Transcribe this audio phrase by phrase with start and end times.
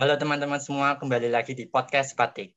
[0.00, 2.56] Halo teman-teman semua, kembali lagi di podcast Batik.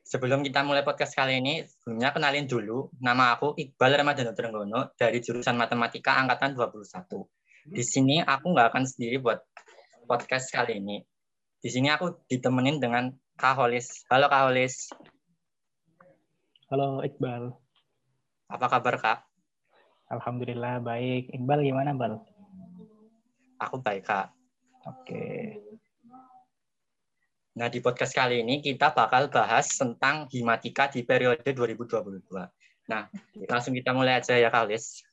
[0.00, 5.20] Sebelum kita mulai podcast kali ini, sebelumnya kenalin dulu, nama aku Iqbal Ramadhano Trenggono dari
[5.20, 7.28] jurusan Matematika Angkatan 21.
[7.76, 9.44] Di sini aku nggak akan sendiri buat
[10.08, 10.96] podcast kali ini.
[11.60, 14.08] Di sini aku ditemenin dengan Kak Holis.
[14.08, 14.88] Halo Kak Holis.
[16.72, 17.52] Halo Iqbal.
[18.48, 19.18] Apa kabar Kak?
[20.08, 21.36] Alhamdulillah baik.
[21.36, 22.29] Iqbal gimana Bal?
[23.60, 24.32] Aku baik Kak.
[24.88, 25.60] Oke.
[27.60, 32.24] Nah, di podcast kali ini kita bakal bahas tentang himatika di periode 2022.
[32.88, 33.12] Nah,
[33.44, 35.04] langsung kita mulai aja ya, Kalis.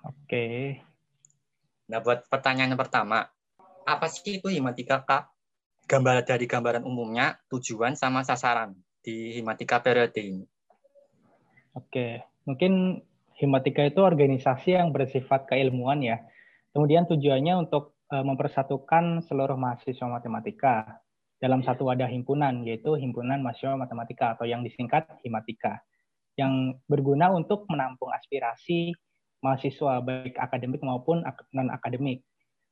[0.00, 0.80] Oke.
[1.92, 3.28] Nah, buat pertanyaan pertama,
[3.84, 5.28] apa sih itu himatika, Kak?
[5.84, 8.72] Gambar dari gambaran umumnya, tujuan sama sasaran
[9.04, 10.44] di himatika periode ini.
[11.76, 13.04] Oke, mungkin
[13.36, 16.22] himatika itu organisasi yang bersifat keilmuan ya.
[16.72, 21.04] Kemudian tujuannya untuk eh, mempersatukan seluruh mahasiswa matematika
[21.42, 25.82] dalam satu wadah himpunan, yaitu Himpunan Mahasiswa Matematika atau yang disingkat Himatika,
[26.38, 28.94] yang berguna untuk menampung aspirasi
[29.42, 32.22] mahasiswa baik akademik maupun non-akademik.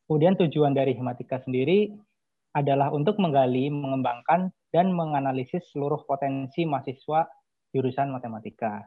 [0.07, 1.91] Kemudian tujuan dari Himatika sendiri
[2.55, 7.27] adalah untuk menggali, mengembangkan, dan menganalisis seluruh potensi mahasiswa
[7.75, 8.87] jurusan matematika.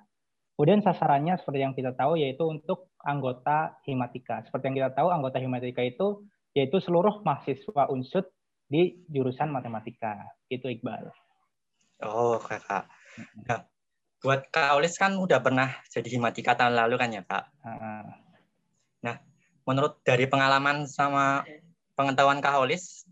[0.53, 4.45] Kemudian sasarannya seperti yang kita tahu yaitu untuk anggota Himatika.
[4.45, 8.29] Seperti yang kita tahu anggota Himatika itu yaitu seluruh mahasiswa unsut
[8.69, 10.29] di jurusan matematika.
[10.45, 11.09] Itu Iqbal.
[12.05, 12.85] Oh, kakak.
[13.49, 13.65] Nah,
[14.21, 17.43] buat Kak Olis kan udah pernah jadi himatika tahun lalu kan ya, Kak?
[19.03, 19.15] Nah,
[19.65, 21.43] menurut dari pengalaman sama
[21.97, 23.03] pengetahuan Kak Olis,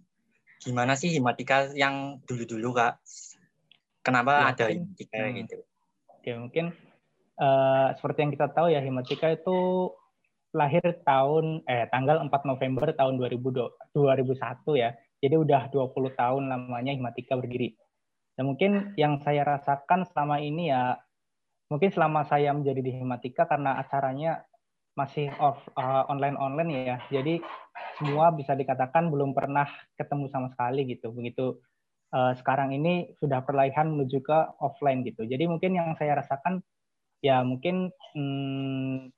[0.62, 3.02] gimana sih himatika yang dulu-dulu, Kak?
[4.02, 5.58] Kenapa ya, ada mungkin, himatika hmm, gitu?
[6.10, 6.66] Oke, mungkin
[7.42, 9.90] uh, seperti yang kita tahu ya, himatika itu
[10.52, 14.92] lahir tahun eh tanggal 4 November tahun 2000, 2001 ya.
[15.22, 17.78] Jadi udah 20 tahun lamanya Himatika berdiri.
[18.36, 20.98] Dan mungkin yang saya rasakan selama ini ya,
[21.70, 24.42] mungkin selama saya menjadi di Himatika karena acaranya
[24.98, 26.98] masih off uh, online online ya.
[27.14, 27.40] Jadi
[28.02, 31.14] semua bisa dikatakan belum pernah ketemu sama sekali gitu.
[31.14, 31.62] Begitu
[32.12, 35.24] uh, sekarang ini sudah perlahan menuju ke offline gitu.
[35.24, 36.60] Jadi mungkin yang saya rasakan
[37.22, 39.14] ya mungkin hmm,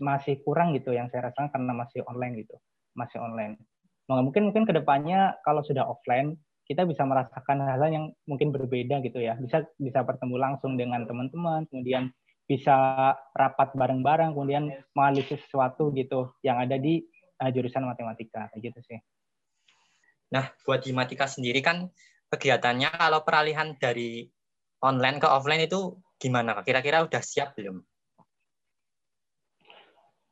[0.00, 2.56] masih kurang gitu yang saya rasakan karena masih online gitu,
[2.96, 3.60] masih online.
[4.08, 9.04] Nah, mungkin mungkin ke depannya kalau sudah offline kita bisa merasakan hal-hal yang mungkin berbeda
[9.04, 9.36] gitu ya.
[9.36, 12.08] Bisa bisa bertemu langsung dengan teman-teman, kemudian
[12.44, 17.04] bisa rapat bareng-bareng, kemudian menganalisis sesuatu gitu yang ada di
[17.40, 19.00] uh, jurusan matematika gitu sih.
[20.32, 21.88] Nah, buat di matematika sendiri kan
[22.32, 24.28] kegiatannya kalau peralihan dari
[24.84, 26.60] online ke offline itu gimana?
[26.62, 27.82] Kira-kira udah siap belum?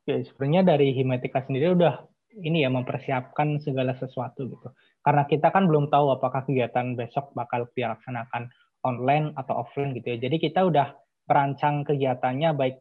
[0.03, 2.03] Ya, sebenarnya dari Himatika sendiri udah
[2.43, 4.69] ini ya mempersiapkan segala sesuatu gitu.
[5.03, 8.51] Karena kita kan belum tahu apakah kegiatan besok bakal dilaksanakan
[8.83, 10.17] online atau offline gitu ya.
[10.27, 10.91] Jadi kita udah
[11.29, 12.75] merancang kegiatannya baik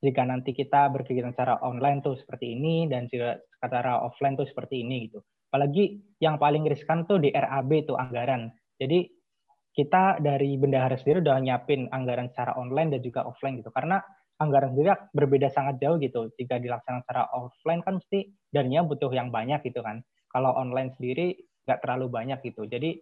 [0.00, 4.82] jika nanti kita berkegiatan secara online tuh seperti ini dan jika secara offline tuh seperti
[4.82, 5.20] ini gitu.
[5.52, 8.48] Apalagi yang paling riskan tuh di RAB tuh anggaran.
[8.80, 9.06] Jadi
[9.80, 13.72] kita dari bendahara sendiri udah nyiapin anggaran secara online dan juga offline gitu.
[13.72, 13.96] Karena
[14.36, 16.28] anggaran sendiri berbeda sangat jauh gitu.
[16.36, 20.04] Jika dilaksanakan secara offline kan mesti daninya butuh yang banyak gitu kan.
[20.28, 21.32] Kalau online sendiri
[21.64, 22.68] nggak terlalu banyak gitu.
[22.68, 23.00] Jadi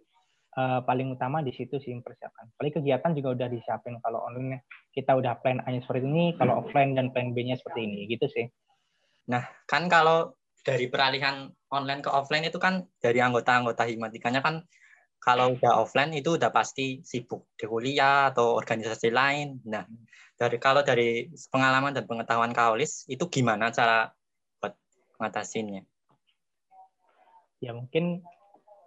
[0.55, 2.55] uh, paling utama di situ sih mempersiapkan.
[2.55, 3.99] Paling kegiatan juga udah disiapin.
[3.99, 4.63] Kalau online
[4.95, 8.47] kita udah plan A-nya seperti ini, kalau offline dan plan B-nya seperti ini gitu sih.
[9.27, 10.31] Nah, kan kalau
[10.63, 14.63] dari peralihan online ke offline itu kan dari anggota-anggota himatikanya kan
[15.19, 19.59] kalau udah offline itu udah pasti sibuk di kuliah atau organisasi lain.
[19.67, 19.83] Nah,
[20.39, 24.07] dari kalau dari pengalaman dan pengetahuan Kaulis itu gimana cara
[24.63, 24.73] buat
[25.19, 25.83] mengatasinya?
[27.59, 28.23] Ya mungkin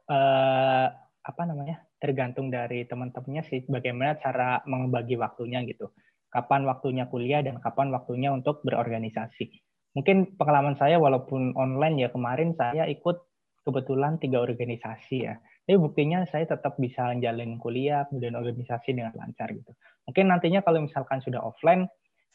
[0.08, 0.86] eh,
[1.22, 5.92] apa namanya tergantung dari teman-temannya sih bagaimana cara membagi waktunya gitu.
[6.32, 9.52] Kapan waktunya kuliah dan kapan waktunya untuk berorganisasi.
[9.92, 13.20] Mungkin pengalaman saya walaupun online ya kemarin saya ikut
[13.62, 15.38] kebetulan tiga organisasi ya.
[15.62, 19.70] Tapi buktinya saya tetap bisa menjalin kuliah kemudian organisasi dengan lancar gitu.
[20.10, 21.86] Mungkin nantinya kalau misalkan sudah offline,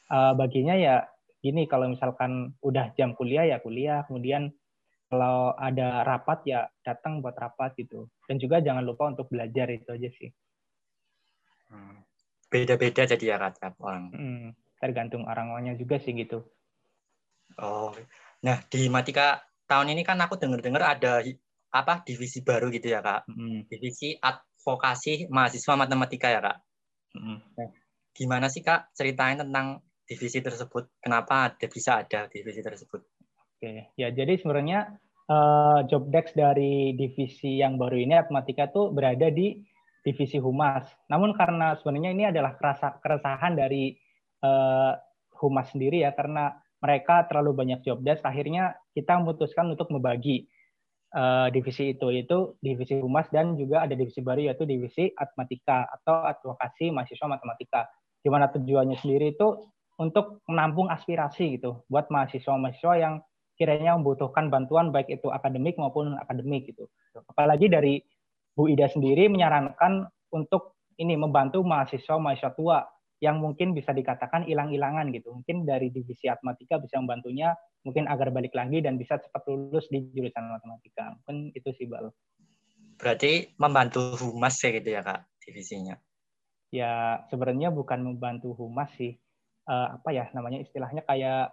[0.08, 1.04] uh, baginya ya
[1.44, 4.56] gini, kalau misalkan udah jam kuliah ya kuliah, kemudian
[5.12, 8.08] kalau ada rapat ya datang buat rapat gitu.
[8.28, 10.32] Dan juga jangan lupa untuk belajar itu aja sih.
[11.68, 12.04] Hmm.
[12.48, 14.04] Beda-beda jadi ya kata orang.
[14.16, 14.46] Hmm,
[14.80, 16.48] tergantung orangnya juga sih gitu.
[17.60, 17.92] Oh,
[18.44, 21.22] nah di Matika tahun ini kan aku dengar-dengar ada
[21.68, 23.68] apa divisi baru gitu ya kak, hmm.
[23.68, 26.58] divisi advokasi mahasiswa matematika ya kak.
[27.18, 27.70] Nah,
[28.14, 31.02] gimana sih Kak ceritain tentang divisi tersebut?
[31.02, 33.02] Kenapa ada bisa ada divisi tersebut?
[33.58, 34.98] Oke, ya jadi sebenarnya
[35.30, 39.58] uh, job desk dari divisi yang baru ini Atmatika tuh berada di
[40.06, 40.88] divisi humas.
[41.12, 43.98] Namun karena sebenarnya ini adalah kerasa, keresahan dari
[44.46, 44.94] uh,
[45.42, 50.46] humas sendiri ya karena mereka terlalu banyak job desk, akhirnya kita memutuskan untuk membagi
[51.18, 56.26] uh, divisi itu yaitu divisi humas dan juga ada divisi baru yaitu divisi Atmatika atau
[56.26, 57.90] advokasi mahasiswa matematika.
[58.22, 63.14] Gimana tujuannya sendiri itu untuk menampung aspirasi gitu buat mahasiswa-mahasiswa yang
[63.58, 66.86] kiranya membutuhkan bantuan baik itu akademik maupun akademik gitu.
[67.26, 67.98] Apalagi dari
[68.54, 72.86] Bu Ida sendiri menyarankan untuk ini membantu mahasiswa-mahasiswa tua
[73.18, 75.34] yang mungkin bisa dikatakan hilang-hilangan gitu.
[75.34, 80.06] Mungkin dari divisi matematika bisa membantunya mungkin agar balik lagi dan bisa cepat lulus di
[80.14, 81.18] jurusan matematika.
[81.22, 82.14] Mungkin itu sih, Bal.
[82.98, 85.98] Berarti membantu humas ya gitu ya, Kak, divisinya?
[86.70, 89.18] Ya, sebenarnya bukan membantu humas sih.
[89.68, 91.52] Uh, apa ya namanya istilahnya kayak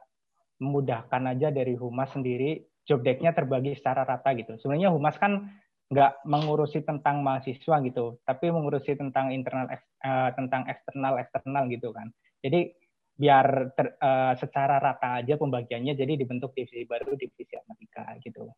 [0.62, 4.54] memudahkan aja dari humas sendiri job deck-nya terbagi secara rata gitu.
[4.60, 5.50] Sebenarnya humas kan
[5.92, 9.68] nggak mengurusi tentang mahasiswa gitu, tapi mengurusi tentang internal
[10.00, 12.08] uh, tentang eksternal eksternal gitu kan.
[12.40, 12.72] Jadi
[13.14, 18.48] biar ter, uh, secara rata aja pembagiannya, jadi dibentuk divisi baru divisi matematika gitu.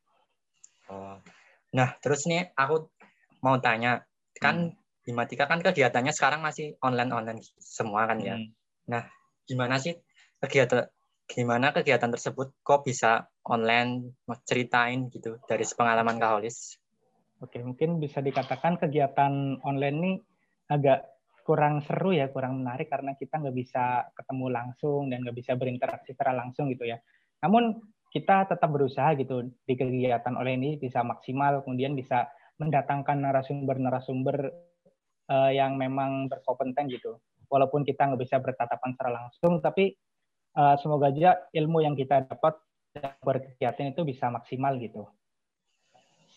[0.88, 1.18] Oh,
[1.74, 2.88] nah terus nih aku
[3.42, 4.06] mau tanya,
[4.38, 5.04] kan hmm.
[5.04, 8.38] di Matika kan kegiatannya sekarang masih online online semua kan ya.
[8.38, 8.54] Hmm.
[8.86, 9.02] Nah
[9.44, 9.98] gimana sih
[10.40, 10.88] kegiatan
[11.26, 14.14] gimana kegiatan tersebut kok bisa online
[14.46, 16.78] ceritain gitu dari pengalaman Kak Holis?
[17.44, 20.12] Oke, mungkin bisa dikatakan kegiatan online ini
[20.72, 21.04] agak
[21.44, 26.16] kurang seru ya, kurang menarik karena kita nggak bisa ketemu langsung dan nggak bisa berinteraksi
[26.16, 26.96] secara langsung gitu ya.
[27.44, 27.76] Namun
[28.08, 32.24] kita tetap berusaha gitu di kegiatan online ini bisa maksimal, kemudian bisa
[32.56, 34.36] mendatangkan narasumber-narasumber
[35.28, 37.20] uh, yang memang berkompeten gitu.
[37.52, 39.92] Walaupun kita nggak bisa bertatapan secara langsung, tapi
[40.56, 42.56] uh, semoga aja ilmu yang kita dapat
[43.20, 45.04] berkegiatan itu bisa maksimal gitu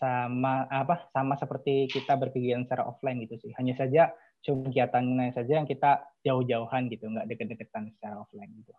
[0.00, 3.52] sama apa sama seperti kita berkegiatan secara offline gitu sih.
[3.60, 4.10] Hanya saja
[4.40, 8.72] cuma kegiatannya saja yang kita jauh-jauhan gitu nggak deket-deketan secara offline gitu.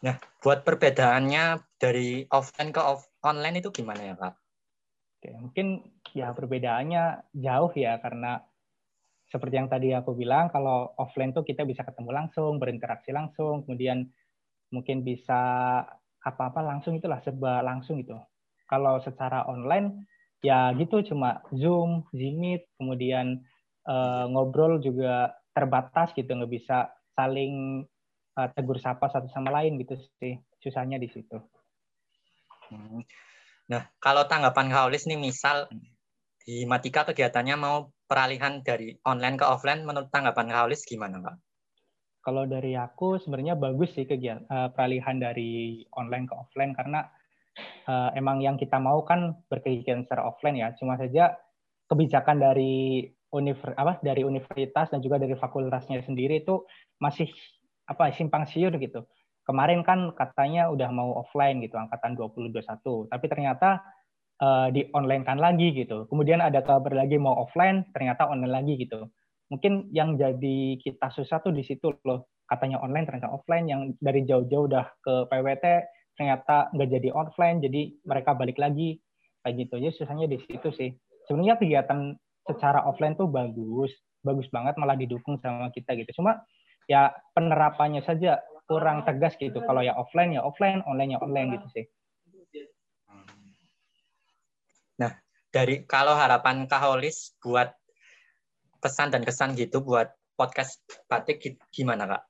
[0.00, 4.34] Nah buat perbedaannya dari offline ke off online itu gimana ya kak?
[5.20, 5.66] Oke, mungkin
[6.16, 8.40] ya perbedaannya jauh ya karena
[9.26, 14.06] seperti yang tadi aku bilang, kalau offline tuh kita bisa ketemu langsung, berinteraksi langsung, kemudian
[14.70, 15.40] mungkin bisa
[16.22, 18.14] apa-apa langsung itulah serba langsung itu.
[18.66, 20.06] Kalau secara online
[20.44, 23.42] ya gitu cuma Zoom, Zmeet, kemudian
[23.88, 27.86] uh, ngobrol juga terbatas gitu, nggak bisa saling
[28.36, 30.36] uh, tegur sapa satu sama lain gitu sih.
[30.60, 31.38] Susahnya di situ.
[32.68, 33.02] Hmm.
[33.66, 35.66] Nah, kalau tanggapan Kaulis nih misal
[36.46, 41.36] di Matika kegiatannya mau peralihan dari online ke offline menurut tanggapan Kaulis gimana, Pak?
[42.22, 47.06] Kalau dari aku sebenarnya bagus sih kegiatan uh, peralihan dari online ke offline karena
[47.88, 50.72] uh, emang yang kita mau kan berkegiatan secara offline ya.
[50.76, 51.36] Cuma saja
[51.86, 56.62] kebijakan dari univer apa dari universitas dan juga dari fakultasnya sendiri itu
[57.02, 57.28] masih
[57.86, 59.06] apa simpang siur gitu.
[59.46, 63.78] Kemarin kan katanya udah mau offline gitu angkatan 2021, tapi ternyata
[64.42, 66.10] uh, di online kan lagi gitu.
[66.10, 69.06] Kemudian ada kabar lagi mau offline, ternyata online lagi gitu.
[69.46, 72.26] Mungkin yang jadi kita susah tuh di situ loh.
[72.46, 73.70] Katanya online, ternyata offline.
[73.70, 75.66] Yang dari jauh-jauh udah ke PWT,
[76.16, 78.98] ternyata nggak jadi offline, jadi mereka balik lagi
[79.44, 79.74] kayak gitu.
[79.78, 80.90] Jadi susahnya di situ sih.
[81.28, 82.16] Sebenarnya kegiatan
[82.48, 83.92] secara offline tuh bagus,
[84.24, 86.22] bagus banget malah didukung sama kita gitu.
[86.22, 86.42] Cuma
[86.90, 89.62] ya penerapannya saja kurang tegas gitu.
[89.62, 91.84] Kalau ya offline ya offline, online ya online gitu sih.
[94.98, 95.12] Nah,
[95.52, 97.70] dari kalau harapan Kaholis buat
[98.80, 101.42] pesan dan kesan gitu buat podcast batik
[101.72, 102.22] gimana kak?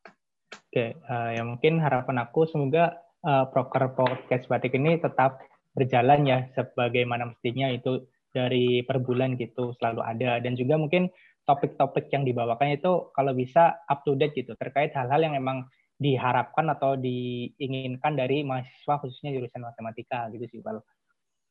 [0.70, 5.40] Oke, uh, ya mungkin harapan aku semoga uh, proker podcast batik ini tetap
[5.72, 11.08] berjalan ya sebagaimana mestinya itu dari per bulan gitu selalu ada dan juga mungkin
[11.48, 15.64] topik-topik yang dibawakan itu kalau bisa up to date gitu terkait hal-hal yang memang
[15.96, 20.84] diharapkan atau diinginkan dari mahasiswa khususnya jurusan matematika gitu sih kalau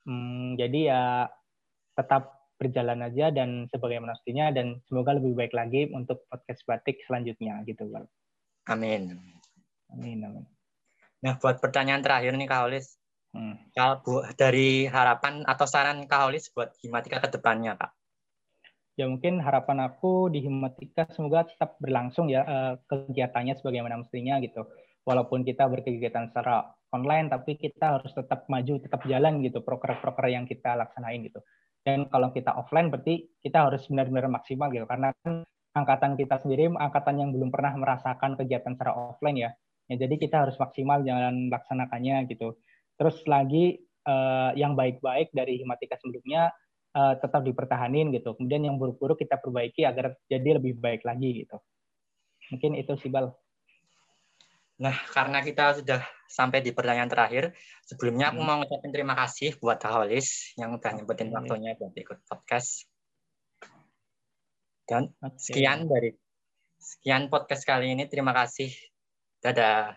[0.05, 1.03] Hmm, jadi ya
[1.98, 7.65] tetap berjalan aja dan sebagaimana mestinya dan semoga lebih baik lagi untuk podcast batik selanjutnya
[7.67, 8.07] gitu Bang.
[8.69, 9.17] Amin.
[9.91, 10.54] Amin amin.
[11.25, 13.01] Nah buat pertanyaan terakhir nih Kak Holis,
[13.34, 13.74] hmm.
[13.74, 17.91] kalau dari harapan atau saran Kak Holis buat Himatika ke depannya Kak?
[18.96, 24.70] Ya mungkin harapan aku di Himatika semoga tetap berlangsung ya eh, kegiatannya sebagaimana mestinya gitu.
[25.03, 30.48] Walaupun kita berkegiatan secara online tapi kita harus tetap maju tetap jalan gitu proker-proker yang
[30.48, 31.44] kita laksanain gitu
[31.84, 35.44] dan kalau kita offline berarti kita harus benar-benar maksimal gitu karena kan
[35.75, 39.51] angkatan kita sendiri angkatan yang belum pernah merasakan kegiatan secara offline ya
[39.86, 42.58] Ya, jadi kita harus maksimal jalan laksanakannya gitu.
[42.98, 46.50] Terus lagi uh, yang baik-baik dari himatika sebelumnya
[46.98, 48.34] uh, tetap dipertahanin gitu.
[48.34, 51.58] Kemudian yang buruk-buruk kita perbaiki agar jadi lebih baik lagi gitu.
[52.50, 53.30] Mungkin itu sih Bal.
[54.75, 57.56] Nah, karena kita sudah sampai di pertanyaan terakhir,
[57.88, 58.48] sebelumnya aku hmm.
[58.48, 61.36] mau ngucapin terima kasih buat Holis yang udah nyempetin okay.
[61.39, 62.89] waktunya buat ikut podcast.
[64.86, 66.12] Dan sekian dari
[66.77, 68.06] sekian podcast kali ini.
[68.06, 68.95] Terima kasih.
[69.46, 69.94] Dadah.